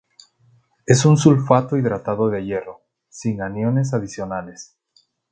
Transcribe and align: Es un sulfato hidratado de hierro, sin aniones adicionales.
Es 0.87 1.05
un 1.05 1.15
sulfato 1.15 1.77
hidratado 1.77 2.29
de 2.31 2.43
hierro, 2.43 2.81
sin 3.07 3.39
aniones 3.43 3.93
adicionales. 3.93 4.75